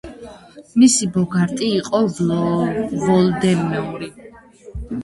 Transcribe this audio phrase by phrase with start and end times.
[0.83, 4.15] მისი ბოგარტი იყო ვოლდემორი.